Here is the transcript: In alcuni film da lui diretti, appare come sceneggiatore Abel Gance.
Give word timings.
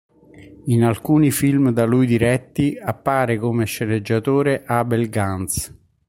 In 0.65 0.83
alcuni 0.83 1.29
film 1.29 1.69
da 1.71 1.85
lui 1.85 2.07
diretti, 2.07 2.75
appare 2.75 3.37
come 3.37 3.65
sceneggiatore 3.65 4.63
Abel 4.65 5.07
Gance. 5.09 5.75